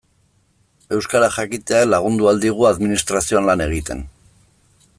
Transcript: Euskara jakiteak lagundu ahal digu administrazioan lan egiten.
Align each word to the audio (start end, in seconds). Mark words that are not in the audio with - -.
Euskara 0.99 1.27
jakiteak 1.35 1.85
lagundu 1.91 2.31
ahal 2.31 2.41
digu 2.47 2.67
administrazioan 2.71 3.51
lan 3.51 3.63
egiten. 3.67 4.03